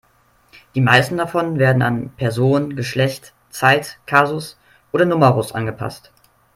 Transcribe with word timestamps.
Die 0.73 0.81
meisten 0.81 1.15
davon 1.17 1.59
werden 1.59 1.83
an 1.83 2.09
Person, 2.17 2.75
Geschlecht, 2.75 3.33
Zeit, 3.51 3.99
Kasus 4.07 4.57
oder 4.91 5.05
Numerus 5.05 5.51
angepasst. 5.51 6.11